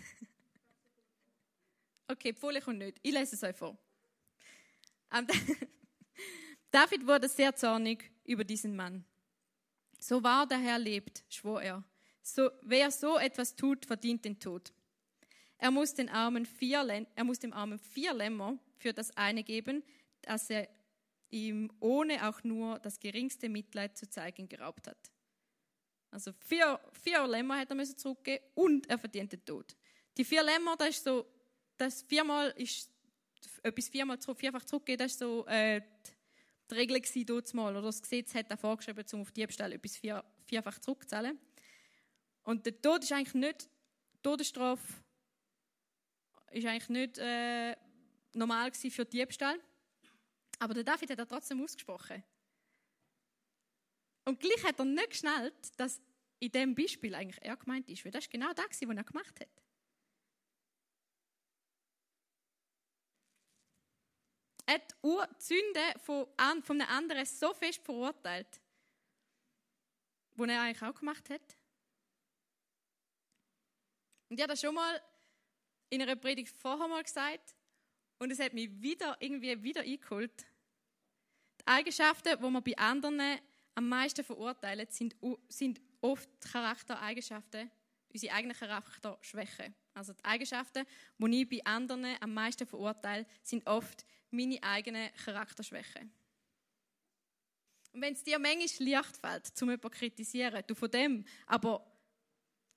okay, 2.08 2.32
die 2.32 2.38
Folie 2.38 2.60
kommt 2.60 2.78
nicht. 2.78 2.98
Ich 3.02 3.12
lese 3.12 3.34
es 3.34 3.42
euch 3.42 3.56
vor. 3.56 3.78
David 6.70 7.06
wurde 7.06 7.28
sehr 7.28 7.54
zornig 7.54 8.10
über 8.24 8.44
diesen 8.44 8.74
Mann. 8.74 9.04
So 9.98 10.22
wahr 10.22 10.46
der 10.46 10.58
Herr 10.58 10.78
lebt, 10.78 11.24
schwor 11.28 11.62
er. 11.62 11.84
So, 12.22 12.50
wer 12.62 12.90
so 12.90 13.18
etwas 13.18 13.54
tut, 13.54 13.84
verdient 13.84 14.24
den 14.24 14.38
Tod. 14.38 14.72
Er 15.62 15.70
muss, 15.70 15.94
den 15.94 16.08
Armen 16.08 16.44
vier, 16.44 17.06
er 17.14 17.22
muss 17.22 17.38
dem 17.38 17.52
Armen 17.52 17.78
vier 17.78 18.12
Lämmer 18.12 18.58
für 18.78 18.92
das 18.92 19.16
eine 19.16 19.44
geben, 19.44 19.84
das 20.22 20.50
er 20.50 20.68
ihm 21.30 21.70
ohne 21.78 22.28
auch 22.28 22.42
nur 22.42 22.80
das 22.80 22.98
geringste 22.98 23.48
Mitleid 23.48 23.96
zu 23.96 24.10
zeigen 24.10 24.48
geraubt 24.48 24.88
hat. 24.88 24.98
Also 26.10 26.32
vier, 26.32 26.80
vier 27.00 27.28
Lämmer 27.28 27.60
hätte 27.60 27.74
er 27.74 27.76
müssen 27.76 27.96
zurückgeben 27.96 28.44
und 28.56 28.90
er 28.90 28.98
verdient 28.98 29.34
den 29.34 29.44
Tod. 29.44 29.76
Die 30.16 30.24
vier 30.24 30.42
Lämmer, 30.42 30.74
das 30.76 30.88
ist 30.88 31.04
so, 31.04 31.24
das 31.76 32.02
viermal 32.02 32.52
ist 32.56 32.90
etwas 33.62 33.88
viermal 33.88 34.18
vierfach 34.34 34.64
zurückgeben, 34.64 34.98
das 34.98 35.12
ist 35.12 35.20
so 35.20 35.46
äh, 35.46 35.80
die 36.68 36.74
Regel 36.74 37.00
gewesen 37.00 37.24
dort 37.24 37.54
mal, 37.54 37.70
oder 37.76 37.86
das 37.86 38.02
Gesetz 38.02 38.34
hat 38.34 38.50
er 38.50 38.56
vorgeschrieben, 38.56 39.04
um 39.12 39.20
auf 39.20 39.30
Diebstahl 39.30 39.72
etwas 39.72 39.96
vier, 39.96 40.24
vierfach 40.44 40.80
zurückzuzahlen. 40.80 41.38
Und 42.42 42.66
der 42.66 42.82
Tod 42.82 43.04
ist 43.04 43.12
eigentlich 43.12 43.34
nicht 43.34 43.68
Todesstrafe 44.24 44.82
ist 46.52 46.66
eigentlich 46.66 46.88
nicht 46.88 47.18
äh, 47.18 47.76
normal 48.34 48.72
für 48.72 49.04
Diebstahl. 49.04 49.58
Aber 50.58 50.74
der 50.74 50.84
David 50.84 51.10
hat 51.10 51.18
er 51.18 51.26
trotzdem 51.26 51.62
ausgesprochen. 51.62 52.22
Und 54.24 54.38
gleich 54.38 54.62
hat 54.64 54.78
er 54.78 54.84
nicht 54.84 55.10
geschnallt, 55.10 55.80
dass 55.80 56.00
in 56.38 56.52
dem 56.52 56.74
Beispiel 56.74 57.14
eigentlich 57.14 57.42
er 57.42 57.56
gemeint 57.56 57.88
ist, 57.88 58.04
weil 58.04 58.12
das 58.12 58.24
ist 58.24 58.30
genau 58.30 58.52
das, 58.52 58.66
was 58.80 58.96
er 58.96 59.04
gemacht 59.04 59.40
hat. 59.40 59.48
Er 64.66 64.74
hat 64.74 64.94
die 65.02 65.44
Sünde 65.44 65.98
von, 65.98 66.26
einem 66.38 66.88
anderen 66.88 67.26
so 67.26 67.52
fest 67.52 67.82
verurteilt, 67.84 68.60
was 70.34 70.48
er 70.48 70.62
eigentlich 70.62 70.82
auch 70.82 70.94
gemacht 70.94 71.28
hat. 71.30 71.56
Und 74.28 74.36
ich 74.36 74.42
habe 74.42 74.52
das 74.52 74.60
schon 74.60 74.74
mal 74.74 75.02
in 75.92 76.00
einer 76.00 76.16
Predigt 76.16 76.56
vorher 76.56 76.88
mal 76.88 77.02
gesagt 77.02 77.54
und 78.18 78.30
es 78.30 78.38
hat 78.38 78.54
mich 78.54 78.70
wieder 78.80 79.14
irgendwie 79.20 79.62
wieder 79.62 79.82
eingeholt. 79.82 80.46
Die 81.60 81.66
Eigenschaften, 81.66 82.38
die 82.42 82.50
man 82.50 82.62
bei 82.62 82.76
anderen 82.78 83.20
am 83.74 83.88
meisten 83.90 84.24
verurteilen, 84.24 84.86
sind, 84.88 85.14
sind 85.48 85.82
oft 86.00 86.30
Charaktereigenschaften, 86.40 87.70
unsere 88.08 88.32
eigenen 88.32 88.56
Charakterschwächen. 88.56 89.74
Also 89.92 90.14
die 90.14 90.24
Eigenschaften, 90.24 90.86
die 91.18 91.42
ich 91.42 91.48
bei 91.48 91.70
anderen 91.70 92.06
am 92.20 92.32
meisten 92.32 92.66
verurteile, 92.66 93.26
sind 93.42 93.66
oft 93.66 94.06
meine 94.30 94.62
eigenen 94.62 95.12
Charakterschwächen. 95.12 96.10
Und 97.92 98.00
wenn 98.00 98.14
es 98.14 98.24
dir 98.24 98.38
manchmal 98.38 98.88
leicht 98.88 99.16
fällt, 99.18 99.46
zum 99.46 99.68
jemanden 99.68 99.92
zu 99.92 99.98
kritisieren, 99.98 100.64
du 100.66 100.74
von 100.74 100.90
dem, 100.90 101.26
aber 101.46 101.86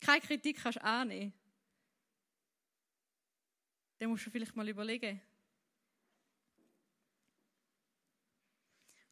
keine 0.01 0.19
Kritik 0.19 0.61
kannst 0.61 0.81
annehmen, 0.81 1.33
dann 3.97 4.09
musst 4.09 4.25
du 4.25 4.31
vielleicht 4.31 4.55
mal 4.55 4.67
überlegen. 4.67 5.21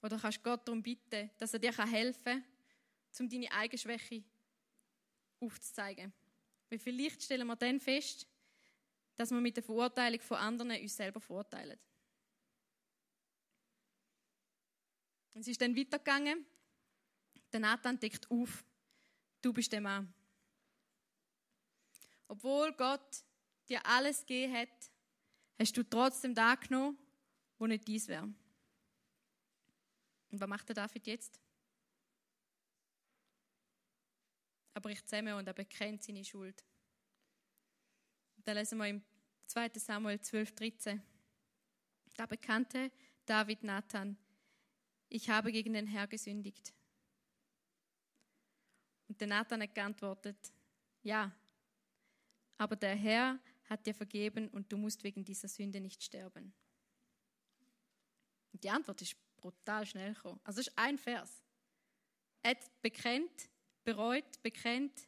Oder 0.02 0.20
kannst 0.20 0.44
Gott 0.44 0.68
darum 0.68 0.84
bitten, 0.84 1.30
dass 1.38 1.54
er 1.54 1.60
dir 1.60 1.76
helfen 1.78 2.24
kann, 2.24 2.46
um 3.20 3.30
deine 3.30 3.52
eigene 3.52 3.78
Schwäche 3.78 4.24
aufzuzeigen. 5.40 6.12
Weil 6.70 6.80
vielleicht 6.80 7.24
stellen 7.24 7.48
wir 7.48 7.56
dann 7.56 7.80
fest, 7.80 8.28
dass 9.16 9.32
wir 9.32 9.40
mit 9.40 9.56
der 9.56 9.64
Verurteilung 9.64 10.20
von 10.20 10.38
anderen 10.38 10.82
uns 10.82 10.96
selber 10.96 11.22
verurteilen. 11.22 11.80
Und 15.34 15.42
es 15.42 15.48
ist 15.48 15.62
dann 15.62 15.76
weitergegangen. 15.76 16.46
Der 17.52 17.60
Nathan 17.60 18.00
deckt 18.00 18.30
auf, 18.30 18.66
du 19.42 19.54
bist 19.54 19.72
der 19.72 19.82
Mann. 19.82 20.14
Obwohl 22.28 22.74
Gott 22.74 23.24
dir 23.74 23.86
alles 23.86 24.20
gegeben 24.22 24.54
hat, 24.54 24.92
hast 25.60 25.76
du 25.76 25.84
trotzdem 25.84 26.36
da 26.36 26.56
genommen, 26.56 26.98
wo 27.58 27.66
nicht 27.66 27.88
dies 27.88 28.08
wäre. 28.08 28.32
Und 30.30 30.40
was 30.40 30.48
macht 30.48 30.68
der 30.70 30.76
David 30.76 31.08
jetzt? 31.08 31.40
Er 34.76 34.82
bricht 34.82 35.08
zusammen 35.08 35.34
und 35.34 35.48
er 35.48 35.54
bekennt 35.54 36.04
seine 36.04 36.24
Schuld. 36.24 36.64
Da 38.44 38.52
lesen 38.54 38.78
wir 38.78 38.88
im 38.88 39.04
2. 39.48 39.72
Samuel 39.76 40.20
12, 40.20 40.56
13. 40.56 41.02
Da 42.16 42.26
bekannte 42.26 42.92
David 43.26 43.64
Nathan, 43.64 44.18
ich 45.10 45.30
habe 45.30 45.52
gegen 45.52 45.74
den 45.74 45.88
Herr 45.88 46.08
gesündigt. 46.08 46.74
Und 49.08 49.20
der 49.20 49.28
Nathan 49.28 49.62
hat 49.62 49.76
geantwortet, 49.76 50.52
ja, 51.04 51.32
aber 52.58 52.76
der 52.76 52.96
Herr 52.96 53.40
hat 53.66 53.86
dir 53.86 53.94
vergeben 53.94 54.50
und 54.50 54.72
du 54.72 54.78
musst 54.78 55.04
wegen 55.04 55.24
dieser 55.24 55.48
Sünde 55.48 55.80
nicht 55.80 56.04
sterben. 56.04 56.54
Und 58.52 58.64
die 58.64 58.70
Antwort 58.70 59.02
ist 59.02 59.16
brutal 59.36 59.86
schnell 59.86 60.14
gekommen. 60.14 60.40
Also 60.44 60.62
es 60.62 60.68
ist 60.68 60.78
ein 60.78 60.98
Vers. 60.98 61.44
Er 62.42 62.52
hat 62.52 62.82
bekennt, 62.82 63.50
bereut, 63.84 64.42
bekennt 64.42 65.08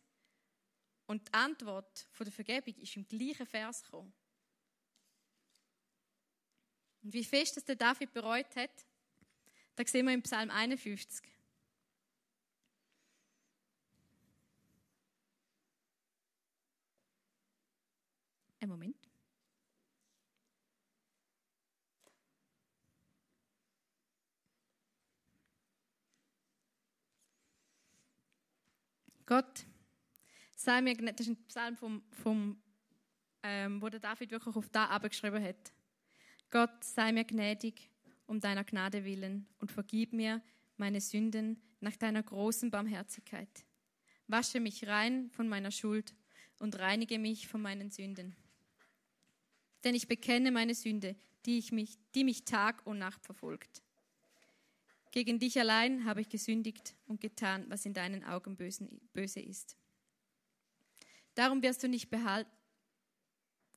und 1.06 1.28
die 1.28 1.34
Antwort 1.34 2.08
von 2.12 2.26
der 2.26 2.34
Vergebung 2.34 2.76
ist 2.76 2.96
im 2.96 3.08
gleichen 3.08 3.46
Vers 3.46 3.84
gekommen. 3.84 4.14
Und 7.04 7.14
wie 7.14 7.24
fest 7.24 7.58
das 7.58 7.66
der 7.66 7.76
David 7.76 8.12
bereut 8.14 8.56
hat, 8.56 8.86
da 9.76 9.86
sehen 9.86 10.08
wir 10.08 10.14
im 10.14 10.24
Psalm 10.24 10.50
51. 10.50 11.35
Einen 18.66 18.72
Moment. 18.72 19.10
Gott, 29.28 29.68
sei 30.56 30.82
mir 30.82 30.96
gnädig, 30.96 31.18
das 31.18 31.28
ist 31.28 31.34
ein 31.34 31.46
Psalm 31.46 31.78
vom, 31.78 32.04
vom 32.10 32.60
ähm, 33.44 33.80
wo 33.84 33.90
der 33.90 34.00
David 34.00 34.32
wirklich 34.32 34.56
auf 34.56 34.68
da 34.70 34.86
abgeschrieben 34.86 35.44
hat. 35.44 35.72
Gott, 36.50 36.84
sei 36.84 37.12
mir 37.12 37.24
gnädig 37.24 37.92
um 38.26 38.40
deiner 38.40 38.64
Gnade 38.64 39.06
willen 39.06 39.48
und 39.60 39.72
vergib 39.72 40.12
mir 40.12 40.42
meine 40.76 41.02
Sünden 41.02 41.62
nach 41.82 41.98
deiner 41.98 42.24
großen 42.24 42.72
Barmherzigkeit. 42.72 43.64
Wasche 44.26 44.60
mich 44.60 44.88
rein 44.88 45.30
von 45.30 45.48
meiner 45.48 45.70
Schuld 45.70 46.16
und 46.58 46.80
reinige 46.80 47.20
mich 47.20 47.48
von 47.48 47.62
meinen 47.62 47.92
Sünden. 47.92 48.36
Denn 49.86 49.96
ich 49.96 50.08
bekenne 50.08 50.52
meine 50.52 50.74
Sünde, 50.74 51.16
die, 51.46 51.60
ich 51.60 51.72
mich, 51.72 51.98
die 52.16 52.24
mich 52.24 52.44
Tag 52.44 52.86
und 52.86 52.98
Nacht 52.98 53.24
verfolgt. 53.24 53.84
Gegen 55.12 55.40
dich 55.40 55.58
allein 55.60 56.06
habe 56.06 56.22
ich 56.22 56.28
gesündigt 56.28 56.96
und 57.06 57.22
getan, 57.22 57.66
was 57.70 57.86
in 57.86 57.94
deinen 57.94 58.24
Augen 58.26 58.58
böse 58.58 59.40
ist. 59.40 59.78
Darum 61.36 61.62
wirst 61.62 61.84
du 61.84 61.88
nicht 61.88 62.10
behalten, 62.10 62.50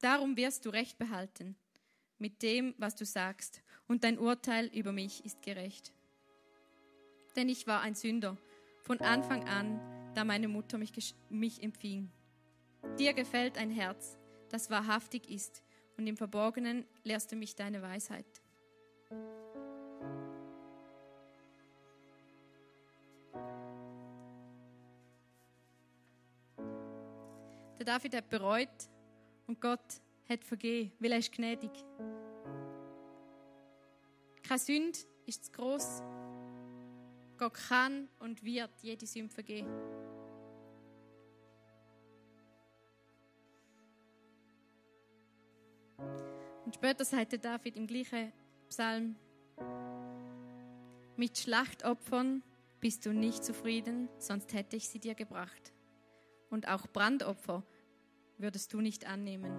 darum 0.01 0.37
wirst 0.37 0.65
du 0.65 0.71
Recht 0.71 0.99
behalten 0.99 1.57
mit 2.19 2.43
dem, 2.43 2.75
was 2.79 2.97
du 2.97 3.05
sagst, 3.05 3.63
und 3.87 4.03
dein 4.03 4.19
Urteil 4.19 4.67
über 4.75 4.93
mich 4.93 5.25
ist 5.25 5.43
gerecht. 5.43 5.93
Denn 7.37 7.49
ich 7.49 7.67
war 7.67 7.83
ein 7.83 7.95
Sünder 7.95 8.37
von 8.83 9.01
Anfang 9.01 9.47
an, 9.47 9.81
da 10.15 10.25
meine 10.25 10.49
Mutter 10.49 10.79
mich, 10.79 11.15
mich 11.31 11.63
empfing. 11.63 12.11
Dir 12.99 13.13
gefällt 13.13 13.59
ein 13.59 13.71
Herz, 13.71 14.17
das 14.49 14.71
wahrhaftig 14.71 15.31
ist, 15.31 15.63
und 15.99 16.07
im 16.07 16.17
Verborgenen 16.17 16.87
lehrst 17.03 17.31
du 17.33 17.37
mich 17.37 17.55
deine 17.55 17.83
Weisheit. 17.83 18.25
Der 27.79 27.85
David 27.85 28.15
hat 28.15 28.29
bereut 28.29 28.69
und 29.47 29.61
Gott 29.61 30.01
hat 30.29 30.45
vergeben, 30.45 30.93
weil 31.01 31.13
er 31.13 31.19
ist 31.19 31.33
gnädig. 31.33 31.71
Keine 34.43 34.59
Sünde 34.59 34.99
ist 35.27 35.47
zu 35.47 35.53
groß. 35.53 36.03
Gott 37.39 37.55
kann 37.55 38.09
und 38.21 38.43
wird 38.45 38.71
jede 38.83 39.07
Sünde 39.07 39.33
vergeben. 39.33 39.98
Und 46.69 46.75
später 46.75 47.07
sagte 47.07 47.39
David 47.39 47.77
im 47.77 47.87
gleichen 47.87 48.31
Psalm, 48.69 49.17
mit 51.17 51.39
Schlachtopfern 51.39 52.43
bist 52.79 53.07
du 53.07 53.15
nicht 53.15 53.43
zufrieden, 53.43 54.11
sonst 54.19 54.53
hätte 54.53 54.77
ich 54.77 54.87
sie 54.87 54.99
dir 54.99 55.15
gebracht. 55.15 55.73
Und 56.51 56.69
auch 56.69 56.87
Brandopfer 56.87 57.65
würdest 58.37 58.75
du 58.75 58.83
nicht 58.83 59.07
annehmen. 59.07 59.51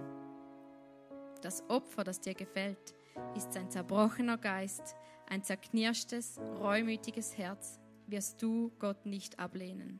Das 1.42 1.68
Opfer, 1.68 2.04
das 2.04 2.20
dir 2.20 2.34
gefällt, 2.34 2.94
ist 3.34 3.56
ein 3.56 3.72
zerbrochener 3.72 4.38
Geist, 4.38 4.94
ein 5.26 5.42
zerknirschtes, 5.42 6.38
reumütiges 6.60 7.36
Herz, 7.36 7.80
wirst 8.06 8.40
du 8.40 8.70
Gott 8.78 9.04
nicht 9.04 9.40
ablehnen. 9.40 9.98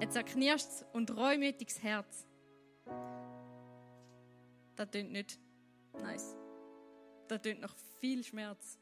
Ein 0.00 0.10
zerknirschtes 0.10 0.84
und 0.92 1.16
reumütiges 1.16 1.84
Herz, 1.84 2.26
das 4.76 4.90
tönt 4.90 5.12
nicht 5.12 5.38
nice. 5.94 6.36
Das 7.28 7.42
tönt 7.42 7.60
noch 7.60 7.74
viel 8.00 8.22
Schmerz. 8.22 8.78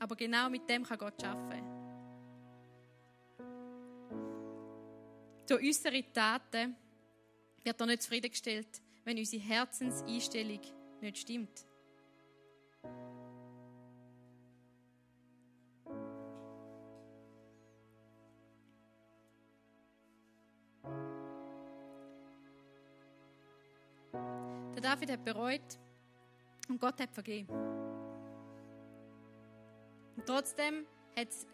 Aber 0.00 0.16
genau 0.16 0.48
mit 0.48 0.68
dem 0.68 0.84
kann 0.84 0.98
Gott 0.98 1.22
arbeiten. 1.24 1.78
Durch 5.46 5.62
unsere 5.62 6.12
Taten 6.12 6.76
wird 7.64 7.80
er 7.80 7.86
nicht 7.86 8.02
zufriedengestellt, 8.02 8.82
wenn 9.04 9.18
unsere 9.18 9.42
Herzenseinstellung 9.42 10.60
nicht 11.00 11.18
stimmt. 11.18 11.67
David 24.98 25.12
hat 25.12 25.24
bereut 25.24 25.78
und 26.68 26.80
Gott 26.80 27.00
hat 27.00 27.12
vergeben. 27.12 27.48
Und 30.16 30.26
trotzdem 30.26 30.86
hat 31.16 31.28
das 31.28 31.46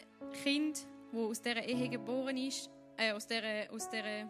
Kind, 0.43 0.87
das 1.13 1.21
aus 1.21 1.43
dieser 1.43 1.63
Ehe 1.63 1.91
geboren 1.91 2.39
ist, 2.39 2.71
äh, 2.97 3.13
aus 3.13 3.27
der, 3.27 3.71
aus 3.71 3.91
der 3.91 4.27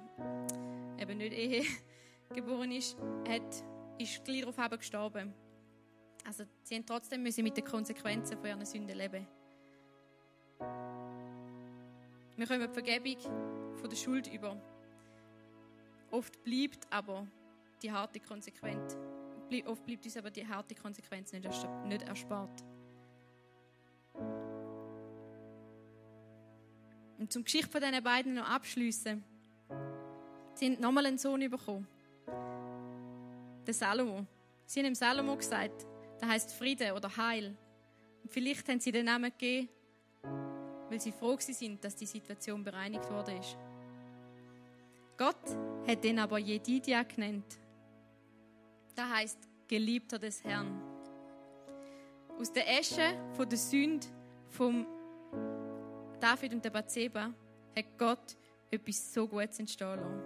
eben 0.98 1.18
nicht 1.18 1.33
Ehe 1.33 1.62
geboren 2.35 2.72
ist, 2.72 2.96
hat, 3.29 3.64
ist 3.98 4.24
gleich 4.24 4.44
darauf 4.44 4.79
gestorben. 4.81 5.33
Also 6.27 6.42
sie 6.64 6.74
haben 6.74 6.87
trotzdem 6.87 7.22
müssen 7.22 7.44
mit 7.44 7.57
den 7.57 7.64
Konsequenzen 7.64 8.37
von 8.37 8.46
ihren 8.46 8.66
Sünden 8.66 8.98
leben. 8.98 9.29
Wir 12.37 12.46
kommen 12.48 12.66
die 12.66 12.83
Vergebung 12.83 13.77
von 13.77 13.88
der 13.88 13.96
Schuld 13.96 14.27
über. 14.33 14.61
Oft 16.11 16.42
bleibt 16.42 16.92
aber 16.92 17.29
die 17.85 17.92
harte 17.92 18.18
Konsequenz, 18.18 18.96
oft 19.62 19.85
bleibt 19.85 20.05
uns 20.05 20.17
aber 20.17 20.31
die 20.31 20.47
harte 20.47 20.75
Konsequenz 20.75 21.33
nicht 21.33 22.03
erspart. 22.03 22.64
Und 27.19 27.33
zum 27.33 27.45
Geschichte 27.45 27.71
von 27.71 27.81
diesen 27.81 28.03
beiden 28.03 28.35
noch 28.35 28.49
abschließen. 28.49 29.23
Sie 30.55 30.67
haben 30.67 30.81
nochmal 30.81 31.07
einen 31.07 31.19
Sohn 31.19 31.49
bekommen. 31.49 31.87
Den 33.67 33.75
Salomo. 33.75 34.27
Sie 34.67 34.81
haben 34.81 34.87
ihm 34.87 34.95
Salomo 34.95 35.37
gesagt, 35.37 35.87
der 36.21 36.29
heißt 36.29 36.53
Friede 36.53 36.93
oder 36.95 37.14
Heil. 37.17 37.57
Und 38.23 38.33
vielleicht 38.33 38.69
haben 38.69 38.81
sie 38.81 38.93
den 38.93 39.07
Namen 39.07 39.31
gegeben, 39.31 39.69
weil 40.88 41.01
sie 41.01 41.12
froh 41.12 41.37
sind, 41.38 41.85
dass 41.85 41.97
die 41.97 42.07
Situation 42.07 42.64
bereinigt 42.64 43.09
worden 43.11 43.38
ist. 43.38 43.57
Gott 45.17 45.57
hat 45.87 46.03
den 46.03 46.19
aber 46.19 46.38
Jedidia 46.38 47.03
genannt. 47.05 47.59
Das 48.94 49.09
heißt 49.09 49.38
Geliebter 49.66 50.18
des 50.18 50.42
Herrn. 50.44 50.80
Aus 52.38 52.52
der 52.52 52.64
Asche 52.68 53.16
von 53.33 53.48
der 53.48 53.59
Sünde 53.59 54.07
vom 54.48 54.87
David 56.20 56.54
und 56.54 56.64
der 56.64 56.70
Bathseba 56.70 57.33
hat 57.76 57.98
Gott 57.98 58.37
etwas 58.70 59.12
so 59.12 59.26
Gutes 59.26 59.59
entstehen 59.59 59.96
lassen. 59.96 60.22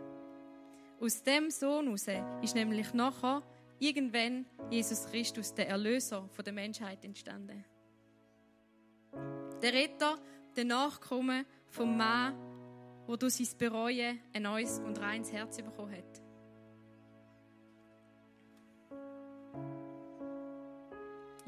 Aus 1.01 1.23
dem 1.23 1.51
Sohn 1.51 1.87
heraus 1.87 2.07
ist 2.43 2.55
nämlich 2.55 2.93
nachher 2.93 3.43
irgendwann 3.79 4.47
Jesus 4.71 5.07
Christus, 5.07 5.55
der 5.55 5.69
Erlöser 5.69 6.29
der 6.45 6.53
Menschheit, 6.53 7.05
entstanden. 7.05 7.65
Der 9.63 9.73
Retter, 9.73 10.19
der 10.57 10.65
Nachkomme 10.65 11.45
vom 11.69 11.97
Mann, 11.97 12.35
wo 13.07 13.17
durch 13.17 13.35
sein 13.35 13.59
Bereuen 13.59 14.21
ein 14.33 14.43
neues 14.43 14.79
und 14.81 14.99
reines 15.01 15.33
Herz 15.33 15.57
bekommen 15.57 15.93
hat. 15.93 16.28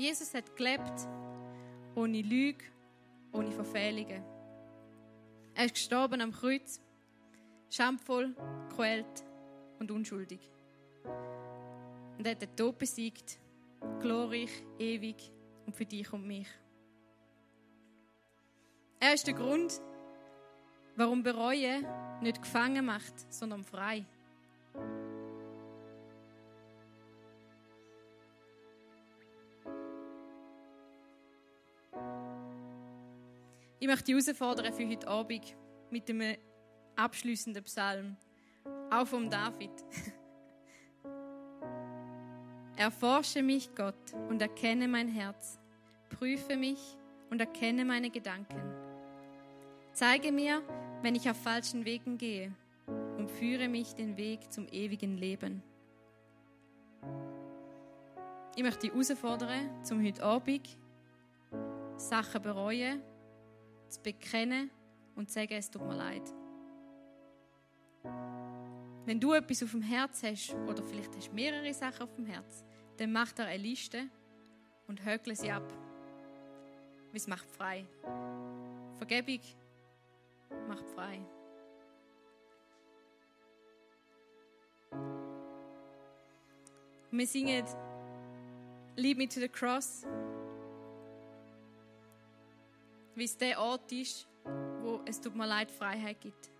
Jesus 0.00 0.32
hat 0.32 0.56
gelebt 0.56 1.06
ohne 1.94 2.22
Lüge, 2.22 2.64
ohne 3.32 3.52
Verfehlungen. 3.52 4.24
Er 5.54 5.66
ist 5.66 5.74
gestorben 5.74 6.22
am 6.22 6.32
Kreuz, 6.32 6.80
schamvoll, 7.68 8.34
quält 8.74 9.24
und 9.78 9.90
unschuldig. 9.90 10.40
Und 12.16 12.24
er 12.26 12.30
hat 12.30 12.40
den 12.40 12.56
Tod 12.56 12.78
besiegt, 12.78 13.38
glorreich, 14.00 14.64
ewig 14.78 15.30
und 15.66 15.76
für 15.76 15.84
dich 15.84 16.10
und 16.14 16.26
mich. 16.26 16.48
Er 19.00 19.12
ist 19.12 19.26
der 19.26 19.34
Grund, 19.34 19.82
warum 20.96 21.22
Bereuen 21.22 21.84
nicht 22.22 22.40
gefangen 22.40 22.86
macht, 22.86 23.30
sondern 23.30 23.64
frei. 23.64 24.06
Ich 33.82 33.86
möchte 33.86 34.12
dich 34.12 34.26
herausfordern 34.26 34.74
für 34.74 34.86
heute 34.86 35.08
Abend 35.08 35.56
mit 35.90 36.10
einem 36.10 36.36
abschließenden 36.96 37.64
Psalm, 37.64 38.14
auch 38.90 39.06
vom 39.06 39.30
David. 39.30 39.70
Erforsche 42.76 43.42
mich, 43.42 43.74
Gott, 43.74 44.12
und 44.28 44.42
erkenne 44.42 44.86
mein 44.86 45.08
Herz. 45.08 45.58
Prüfe 46.10 46.58
mich 46.58 46.78
und 47.30 47.40
erkenne 47.40 47.86
meine 47.86 48.10
Gedanken. 48.10 48.60
Zeige 49.94 50.30
mir, 50.30 50.60
wenn 51.00 51.14
ich 51.14 51.30
auf 51.30 51.38
falschen 51.38 51.86
Wegen 51.86 52.18
gehe, 52.18 52.52
und 53.16 53.30
führe 53.30 53.68
mich 53.68 53.94
den 53.94 54.18
Weg 54.18 54.52
zum 54.52 54.68
ewigen 54.68 55.16
Leben. 55.16 55.62
Ich 58.56 58.62
möchte 58.62 58.88
dich 58.88 58.92
herausfordern, 58.92 59.82
zum 59.82 60.04
heute 60.04 60.22
Abend 60.22 60.76
Sachen 61.96 62.42
bereuen 62.42 63.00
zu 63.90 64.00
bekennen 64.02 64.70
und 65.14 65.28
zu 65.28 65.34
sagen, 65.34 65.54
es 65.54 65.70
tut 65.70 65.82
mir 65.82 65.96
leid. 65.96 66.22
Wenn 69.04 69.18
du 69.18 69.32
etwas 69.32 69.62
auf 69.62 69.72
dem 69.72 69.82
Herz 69.82 70.22
hast, 70.22 70.54
oder 70.68 70.82
vielleicht 70.84 71.14
hast 71.16 71.28
du 71.28 71.34
mehrere 71.34 71.72
Sachen 71.74 72.02
auf 72.02 72.14
dem 72.14 72.26
Herz, 72.26 72.64
dann 72.96 73.12
mach 73.12 73.32
dir 73.32 73.46
eine 73.46 73.62
Liste 73.62 74.08
und 74.86 75.04
hökle 75.04 75.34
sie 75.34 75.50
ab. 75.50 75.72
Es 77.12 77.26
macht 77.26 77.50
frei. 77.50 77.84
Vergebung 78.96 79.40
macht 80.68 80.86
frei. 80.90 81.20
Wir 87.10 87.26
singen 87.26 87.64
Lead 88.96 89.18
Me 89.18 89.26
to 89.26 89.40
the 89.40 89.48
Cross, 89.48 90.06
wie 93.14 93.24
es 93.24 93.36
der 93.36 93.60
Ort 93.60 93.90
ist, 93.92 94.26
wo 94.82 95.00
es 95.06 95.20
tut 95.20 95.34
mir 95.34 95.46
leid 95.46 95.70
Freiheit 95.70 96.20
gibt. 96.20 96.50